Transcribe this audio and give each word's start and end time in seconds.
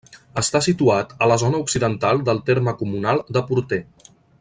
Està 0.41 0.61
situat 0.67 1.11
a 1.25 1.27
la 1.33 1.37
zona 1.43 1.61
occidental 1.67 2.25
del 2.31 2.43
terme 2.51 2.77
comunal 2.83 3.25
de 3.39 3.49
Portè. 3.53 3.83